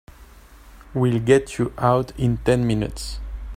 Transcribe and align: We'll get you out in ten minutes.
We'll 0.95 1.19
get 1.19 1.59
you 1.59 1.73
out 1.77 2.11
in 2.17 2.37
ten 2.37 2.65
minutes. 2.65 3.19